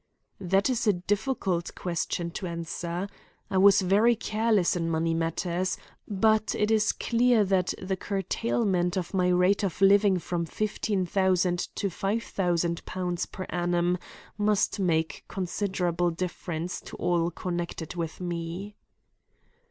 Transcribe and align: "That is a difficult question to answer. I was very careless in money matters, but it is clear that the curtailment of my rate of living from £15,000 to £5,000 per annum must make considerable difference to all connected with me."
"That 0.39 0.67
is 0.67 0.87
a 0.87 0.93
difficult 0.93 1.75
question 1.75 2.31
to 2.31 2.47
answer. 2.47 3.07
I 3.51 3.59
was 3.59 3.81
very 3.83 4.15
careless 4.15 4.75
in 4.75 4.89
money 4.89 5.13
matters, 5.13 5.77
but 6.07 6.55
it 6.57 6.71
is 6.71 6.91
clear 6.91 7.43
that 7.43 7.75
the 7.79 7.95
curtailment 7.95 8.97
of 8.97 9.13
my 9.13 9.27
rate 9.27 9.63
of 9.63 9.79
living 9.79 10.17
from 10.17 10.47
£15,000 10.47 11.67
to 11.75 11.89
£5,000 11.89 13.31
per 13.31 13.45
annum 13.49 13.99
must 14.39 14.79
make 14.79 15.23
considerable 15.27 16.09
difference 16.09 16.81
to 16.81 16.95
all 16.95 17.29
connected 17.29 17.93
with 17.93 18.19
me." 18.19 18.75